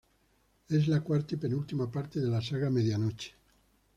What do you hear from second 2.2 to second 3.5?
la saga Medianoche.